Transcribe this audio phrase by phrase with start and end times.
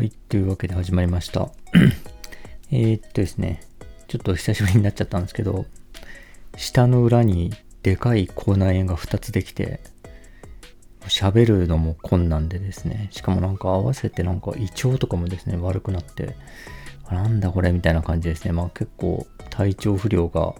[0.00, 1.50] はい、というわけで始まりました。
[2.72, 3.60] えっとですね、
[4.08, 5.66] ちょっと久しぶりになっちゃったんですけど、
[6.56, 7.52] 下の裏に
[7.82, 9.80] でかい口内炎が2つできて、
[11.02, 16.34] 喋るのも困難でですね、しかもなんか合わせてなんか胃腸とかもですね、悪くなって、
[17.10, 18.52] なんだこれみたいな感じですね。
[18.52, 20.54] まあ結構体調不良が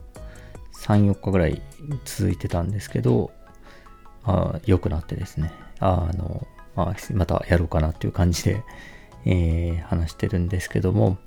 [0.75, 1.63] 3、4日ぐらい
[2.05, 3.31] 続いてたんですけど、
[4.23, 8.63] あ良くなってですね、あの、まあ、またやろうかなっていう感じで、
[9.25, 11.19] えー、話してるんですけども、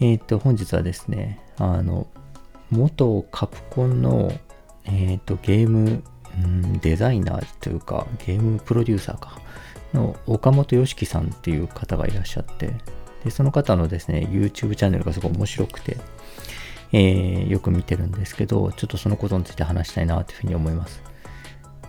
[0.00, 2.06] えっ、ー、と、本日はですね、あの、
[2.70, 4.32] 元カプコンの、
[4.84, 6.02] えっ、ー、と、ゲーム、
[6.82, 9.40] デザイナーというか、ゲームプロデューサーか、
[9.94, 12.74] の岡本良樹さんっていう方がいらっしゃって、
[13.24, 15.96] で、その方のですね、YouTube チャンネルがすごい面白くて、
[16.92, 21.02] えー、よく見てるんですけど、ちょっとそのことについて話したいなというふうに思います。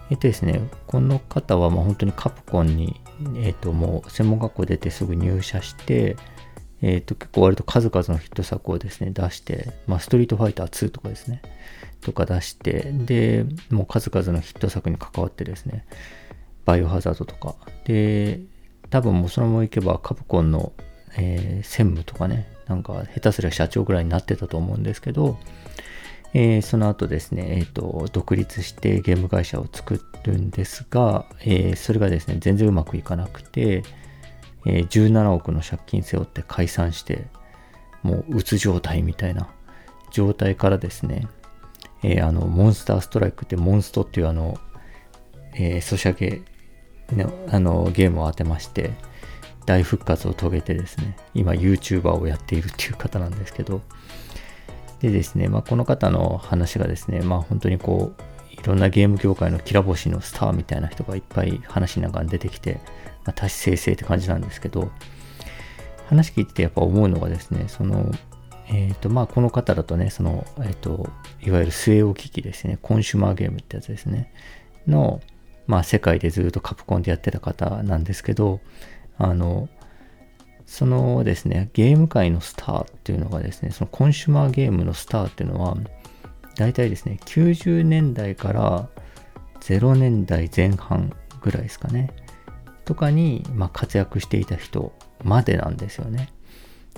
[0.09, 3.00] えっとですね、この方はまあ本当にカプコンに、
[3.36, 6.16] えっと、もう専門学校出てすぐ入社して、
[6.81, 11.42] えっと、結構割と数々のヒット作をですね、出して、まあ、ストリートファイター2とかですね、
[12.02, 15.86] とか出して、で、もう数々のヒット作に関わってですね、
[16.66, 18.40] バイオハザードとか、で、
[18.90, 20.72] 多分もうそのままいけばカプコンの、
[21.17, 25.38] えー、専務とかね、なんか下手すりゃ社長ぐらいになってたと思うんですけど、
[26.33, 33.83] えー、その後ですね、えーと、独立してゲーム会社を作るんですが、えー、それがですね、全然うまくいかなくて、
[34.66, 37.27] えー、17億の借金背負って解散して、
[38.03, 39.50] もううつ状態みたいな
[40.11, 41.27] 状態からですね、
[42.03, 44.57] えあの、モンスターストライクってモンストっていうあの、
[45.55, 46.44] えソシャゲ
[47.52, 48.91] あのゲームを当てまして、
[49.66, 53.81] 大復活を遂げてですね、今 YouTuber をやっているっていう方なんですけど、
[55.00, 62.81] でですね、まあ、この方の話がですね、まあ、本当にこう、いろんなゲーム業界のきら星のスターみたいな人がいっぱい話の中に出てきて、
[63.25, 64.91] まあ、多種生成って感じなんですけど、
[66.07, 68.12] 話聞いててやっぱ思うのがですね、その、
[68.68, 71.09] えっ、ー、と、まあ、この方だとね、その、えっ、ー、と、
[71.41, 74.34] いわゆる据え置き機ですね、コンシュマーゲームってやつですね、
[74.88, 75.22] の、
[75.68, 78.59] まあ、世界でずっとカプコンでやってた方なんですけど、
[79.18, 79.69] あの、
[80.69, 85.75] そのですね、ゲーム界のスターっていうのがですね、そのコンシュマーゲームのスターっていうのは、
[86.57, 88.88] 大体ですね、90年代から
[89.62, 92.12] 0年代前半ぐらいですかね、
[92.85, 94.94] とかに、まあ、活躍していた人
[95.24, 96.30] までなんですよね。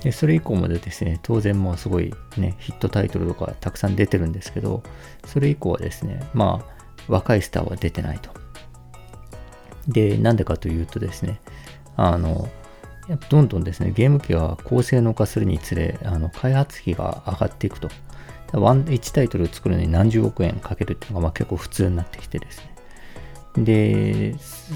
[0.01, 4.83] で、それ以降もですね、当然もうすごいね、ヒットタイトルとかたくさん出てるんですけど、
[5.25, 8.31] それ以降はですね、まあ、若いスターは出てないと。
[9.87, 11.39] で、なんでかというとですね、
[11.95, 12.49] あの、
[13.29, 17.89] どんどんですね、ゲーム機が高性能化するにつれ、あの開発費が上がっていくと。
[18.53, 22.71] 1タイトルを作るのに何十億円かけるっていうのがまあ結構普通になってきてですね。
[23.63, 24.35] で、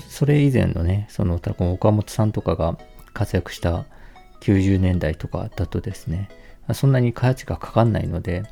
[0.10, 2.78] それ以前のね、その、この岡本さんとかが
[3.14, 3.86] 活躍した
[4.42, 6.30] 90年代とかだとですね、
[6.74, 8.44] そんなに開発費がかかんないので、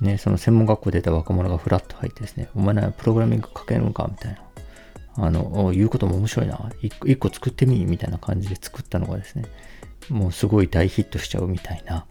[0.00, 4.38] ね、その専門学校出た若者がフラッと入ってですね、お前ならプログラミング書けるのかみたいな。
[5.16, 6.70] あの、言うことも面白いな。
[6.80, 9.44] 一個作ってみみたいな感じで作ったのがですね、
[10.08, 12.06] もうすごい大ヒットしちゃうみたいな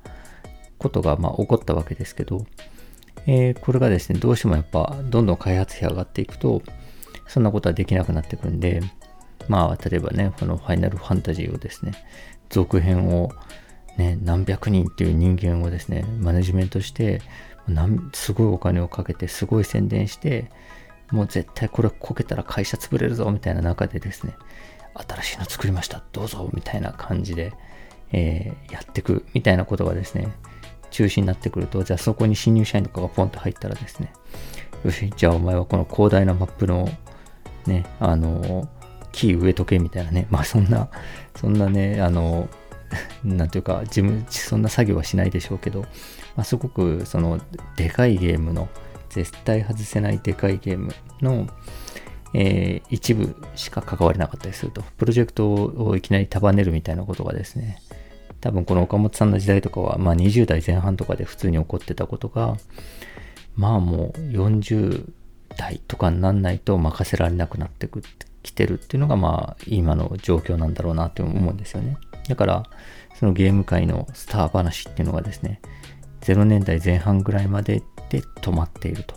[0.78, 2.46] ことがまあ起こったわけですけど、
[3.28, 6.62] えー、これがですね、どうしてもやっぱどんどん開発費上がっていくと、
[7.28, 8.82] そんなことはできなくなってくんで、
[9.48, 11.94] まあ、例えばね、このファイナルファンタジーをですね、
[12.50, 13.32] 続編を
[13.98, 17.22] ね、何百人っていう人間をですね、マネジメントして、
[18.14, 20.50] すごいお金をかけて、すごい宣伝して、
[21.12, 24.36] もう絶対これこけたら会社潰れるぞみたいな中でですね、
[24.94, 27.54] 新しいの作りました、どうぞみたいな感じで、
[28.12, 30.32] えー、やっていくみたいなことがですね、
[30.90, 34.12] 中心になってくると、じゃあそこに新入社員とかがポンと入ったらですね、
[34.84, 36.90] よし、じゃあお前はこの広大なマップの
[37.66, 38.68] ね、あの、
[39.12, 40.90] キー植えとけみたいなね、まあそんな、
[41.36, 42.50] そんなね、あの、
[43.24, 45.82] なんていうか、事務、そんな作業はしないでしょうけど、
[46.36, 47.40] まあ、すごくその
[47.76, 48.70] でかいゲームの
[49.12, 51.48] 絶対外せないでかいゲームの、
[52.34, 54.82] えー、一部しか関われなかったりすると。
[54.98, 57.82] プロジェクトをいきなり束ねるみたいなことがですね、
[58.40, 62.56] 多分この岡本さんの時代とかは、まあ20代前半とかで普通に起こってたことが、
[63.56, 65.12] まあもう40
[65.58, 67.90] 代とかになんないと任せられなくなって
[68.44, 71.98] きてるっていうのがまあ今の状況なんだろうなって思うんですよね。
[72.30, 72.64] だから
[73.20, 75.60] そのゲーム界のスター話っていうのがですね、
[76.22, 79.16] 0年代前半ぐらいまでで止まっていると。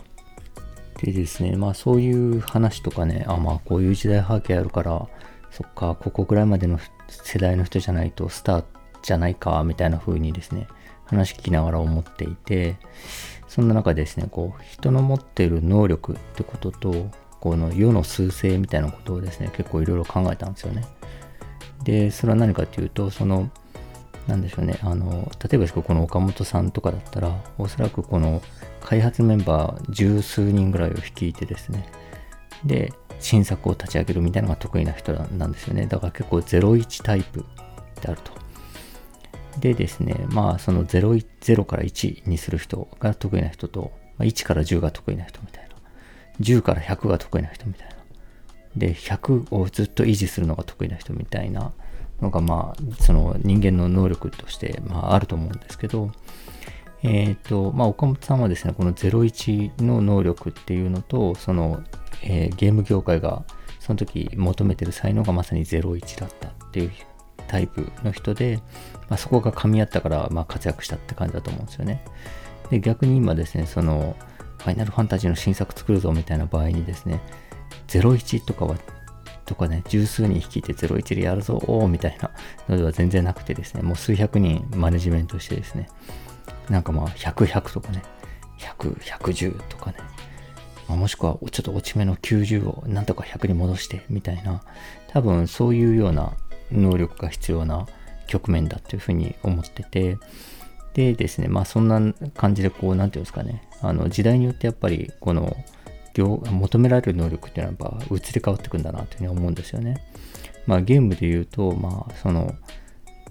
[1.01, 5.07] でですね、まあそういう話とかね、あ、まあこういう時代背景あるから、
[5.51, 8.63] そっか、ここぐらいまでの世代の人じゃないとスター
[9.03, 10.67] じゃないか、みたいな風にですね、
[11.05, 12.77] 話聞きながら思っていて、
[13.47, 17.11] そんな中ですね、こう、人の持っている能力ってことと、
[17.41, 20.85] この世の数勢みたいなことをですね、結構いろいろ考えたんですよね。
[21.83, 23.51] で、それは何かというと、その、
[24.27, 28.41] なんでしょうね、あの、例えばですけどこの岡本さんとかだったら、おそらくこの
[28.85, 31.89] 開発メンバー十数人ぐらいを率いてですね、
[32.63, 35.87] で、新作を立ち上げるみたいなのが得意な人なんですよね。
[35.87, 37.43] だから結構01タイプ
[37.99, 38.31] であると。
[39.59, 45.75] でですね、まあその 0, 0から1にする人が得意な人と、ま、1から10が得意な人みたいな。
[46.41, 47.95] 10から100が得意な人みたいな。
[48.77, 51.71] で、100をずっと維持するのが得意な人みたいな
[52.21, 56.11] のが、まあ、その人間の能力として、まあ、あると思うんですけど、
[57.05, 61.83] えっ、ー、と、まあ、岡本さんはですね、この01の能力っていうのと、その、
[62.23, 63.43] えー、ゲーム業界が
[63.79, 66.91] その時求めてる才能がまさに01だったっていう
[67.47, 68.59] タイプの人で、
[69.09, 72.03] まあ、そこが噛み合ったから、まあ、活躍したって感じだと思うんですよね。
[72.71, 74.15] で、逆に今ですね、その、
[74.57, 77.21] ファイナルファンタジーの新作作るぞみたいな場合にですね、
[77.87, 78.75] 01とかは、
[79.45, 82.31] とかね、十数人率いて01でやるぞ、みたいな
[82.67, 85.87] のでは全然なくてですね、もう数百人マネジメントしてですね、
[86.69, 88.03] なんかまあ、100、100とかね、
[88.59, 89.97] 100、110とかね、
[90.87, 94.61] まあ、もしくはちょっと落ち目の90をなんとか100に戻してみたいな、
[95.07, 96.33] 多分そういうような
[96.71, 97.87] 能力が必要な
[98.27, 100.17] 局面だというふうに思ってて、
[100.93, 105.55] でですね、まあそんな感じでこう、なんていうんですかね、あの時代によってやっぱりこの
[106.17, 110.05] 求められる能力っていうのはやっぱ移り変わっていくんだなというふうに思うんですよね。
[110.65, 112.55] まあゲームで言うと、まあその、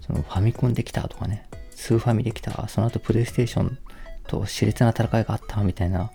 [0.05, 3.77] そのファミコンできたとかね、スーファミできた、その後プレイステーション
[4.27, 6.11] と熾烈な戦いがあったみたいな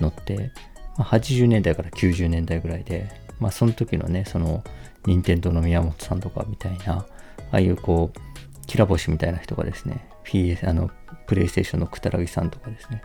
[0.00, 0.50] のって、
[0.98, 4.62] まあ、80年代から90年代ぐらいで、まあその時のね、その
[5.06, 7.06] 任天堂の宮本さんとかみたいな、あ
[7.52, 10.90] あいうこう、きら星みたいな人がですね、PS、あの、
[11.26, 13.02] プレイステーションのくたらぎさんとかですね、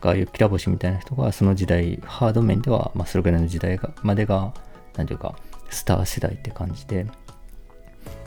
[0.00, 4.54] ああいうきら星みたいな人が、その時代、ハード面では、まあ、それぐらいの時代がまでが、
[4.96, 5.36] なんていうか、
[5.68, 7.06] スター世代って感じで、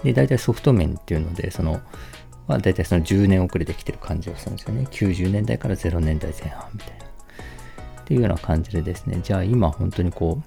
[0.03, 1.81] で、大体ソフト面っていうので、その、
[2.47, 4.87] まあ、大体その10年遅れてきてる感じがするんですよね。
[4.91, 7.05] 90年代から0年代前半みたいな。
[8.01, 10.41] っていうような感じでですね、じゃあ今本当にこ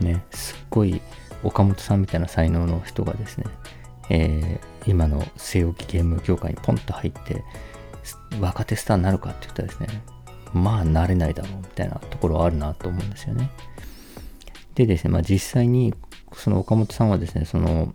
[0.00, 1.00] う、ね、すっごい
[1.42, 3.44] 岡本さんみたいな才能の人がですね、
[4.10, 7.42] えー、今の据え置きゲーム業界にポンと入って、
[8.40, 9.88] 若手スターになるかって言ったらですね、
[10.52, 13.50] まあなれないだろうみたいなところはあるなと思うんですよね。
[14.74, 15.94] でですね、まあ実際に
[16.34, 17.94] その岡本さんはですね、その、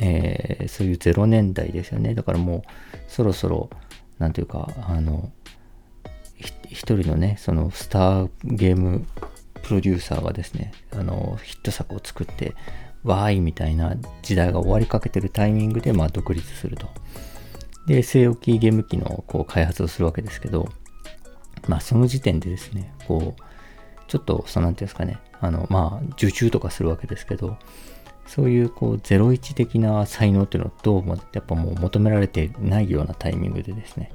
[0.00, 2.14] えー、そういう0年代ですよね。
[2.14, 2.62] だからもう
[3.08, 3.70] そろそろ、
[4.18, 5.30] なんていうか、あの、
[6.68, 9.06] 一人のね、そのスターゲーム
[9.62, 12.54] プロデューサーがですね、あの、ヒット作を作って、
[13.02, 16.88] わーいみたいな時代が終わりかけてるタイミングで、まあ、独立すると。
[17.86, 20.68] で、据え置きゲーム機のこう開発をするわけですけど、
[21.68, 23.42] まあ、その時点でですね、こう、
[24.08, 27.58] ちょっと、その、なんていうんですかね、あの、まあ、受注とかするわけですけど、
[28.26, 34.10] そういう、こう、01的な才能っていうのをどうも、やっぱもう求められてないようなタイミングでですね、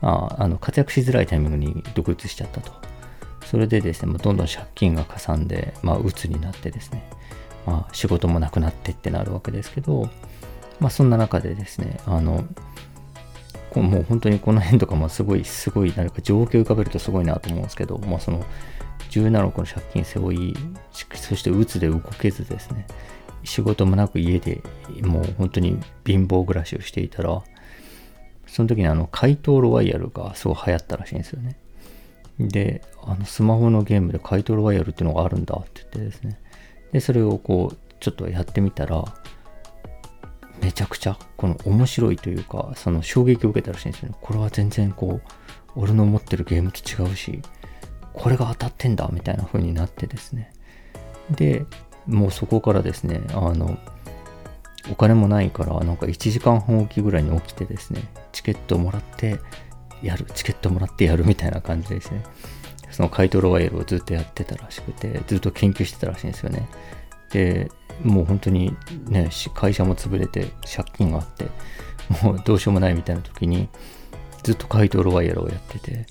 [0.00, 2.72] まあ、あの、活躍しづらいタイミングに独立しちゃったと。
[3.44, 7.08] それでですね、どんどん借金がかさんで、まあ、鬱になってですね、
[7.64, 10.10] まあ、仕事もなくなってってなるわけですけど、
[10.80, 12.44] まあ、そんな中でですね、あの、
[13.74, 18.44] もう本当にこの辺とかもすごい、すごい、何か状況を浮かべるとすごいなと思うんですけど、まあ、その、
[19.10, 20.54] 17個の借金背負い、
[21.14, 22.86] そして鬱で動けずですね、
[23.44, 24.62] 仕事もなく家で
[25.02, 27.42] もう本当に貧乏暮らしをしていたら、
[28.46, 31.56] その時にあの、怪盗ロワイヤルがすごい流行ったらしいんですよね。
[32.38, 36.38] で、あの、スマホのゲームで怪盗ロワイヤルっていうのがあるんだって言ってですね、
[36.92, 39.04] で、それをこう、ちょっとやってみたら、
[40.62, 44.16] めちゃくちゃ、この面白いというか、その衝撃を受けたらしいんですよね。
[44.20, 45.30] これは全然こう、
[45.74, 47.42] 俺の持ってるゲームと違うし、
[48.12, 50.52] これが当たってんだ、みたいな風になってですね。
[51.30, 51.66] で、
[52.06, 53.78] もうそこからですね、あの、
[54.90, 59.40] お金もないから、なんか1時間半おきぐらいに起きてですね、チケットをもらって
[60.02, 62.22] やる、チケットもらってやるみたいな感じですね。
[62.90, 66.68] その怪盗ロワイヤルをずっとやってたらしくて、ずっと研究してたらしいんですよね。
[67.32, 67.70] で、
[68.02, 68.76] もう本当に
[69.08, 71.46] ね、会社も潰れて借金があって、
[72.22, 73.68] もうどうしようもないみたいな時に、
[74.44, 76.06] ずっと怪盗ロワイヤルをやってて、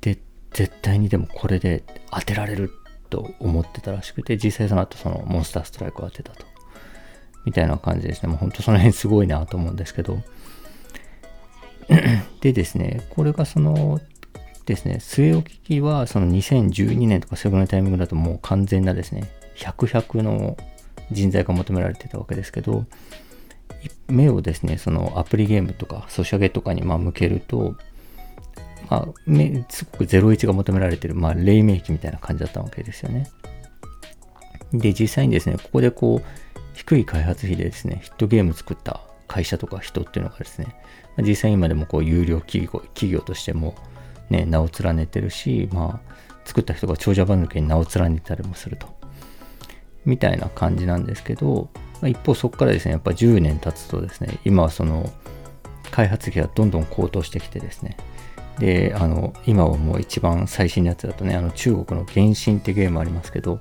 [0.00, 0.18] で、
[0.52, 2.70] 絶対にでもこれで当てられる
[3.12, 6.46] と思ってたらしくて、実際その後そのモンスターストライクを当てたと。
[7.44, 8.28] みたいな感じですね。
[8.30, 10.18] もう本当その辺すごいなと思うんですけど。
[12.40, 14.00] でですね、これがその
[14.64, 20.56] ですね、据え置き機はその2012年とかそれぐらいのタイミングだともう完全なですね、100、100の
[21.10, 22.86] 人材が求められてたわけですけど、
[24.08, 27.76] 目をですね、そのアプリゲームとかソシャゲとかにま向けると、
[28.92, 33.26] まあ、すごく01が求められてる、まあ、黎明期みたいな感じだったわけですよね。
[34.74, 40.76] で、実際にですね、ここでこう、低い開発費でですね、ヒットゲーム作った会社とか人っていうのがですね、
[41.18, 43.74] 実際今でもこう有料企業企業としても、
[44.28, 48.88] ね、名を連ねてるし、まあ、作った人が長者番付に名を連ねたりもすると。
[50.04, 51.70] みたいな感じなんですけど、
[52.02, 55.10] まあ、一方そこからですね、やっぱ10年経つとですね、今はその
[55.90, 57.96] 開発費がどんどん高騰してきてですね、
[58.58, 63.60] で、あの、今はもう一番最新のやつだとね、あの中国の原神ってゲームありますけど、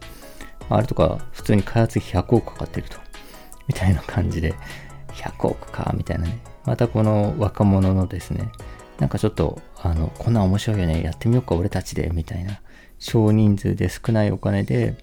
[0.70, 2.98] あれとか普通に開発費100億かかってると。
[3.68, 4.54] みたいな感じで、
[5.14, 6.40] 100億か、みたいなね。
[6.66, 8.52] またこの若者のですね、
[9.00, 12.62] なんかちょっと、あの、こんな面白いよね、やってみようか、俺たちで、みたいな、
[13.00, 14.96] 少人数で少ないお金で、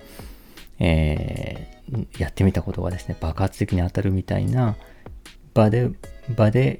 [0.78, 4.76] えー、やってみたことがですね、爆発的に当たるみたいな
[5.54, 5.90] 場で、
[6.36, 6.78] 場で、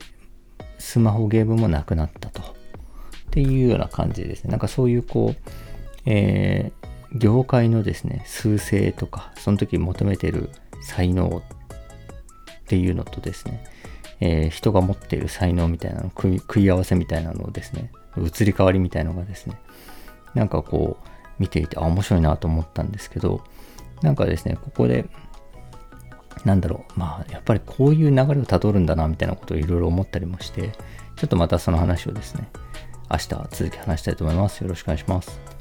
[0.79, 2.58] スマホゲームもなくなったと。
[3.39, 4.51] っていうような感じですね。
[4.51, 5.51] なんかそういうこう、
[6.07, 10.51] えー、業界のですね、数勢とか、その時求めてる
[10.83, 13.65] 才能っていうのとですね、
[14.19, 19.57] えー、人が持っている才能みたいなの食い、食い合わせみたいなのをですね、移り変わりみたいのがですね、
[20.35, 23.45] なんかこう、見ていて、あ、面白いなと思ったんですけど、
[24.03, 25.07] なんかですね、ここで、
[26.45, 30.73] なんだろう、まあ、やっぱりこういう流れをたどるんだな、みたいなことをいろいろ思ったりもして、
[31.15, 32.49] ちょっとまたその話をですね、
[33.11, 34.63] 明日続き話したいと思います。
[34.63, 35.58] よろしくお願いします。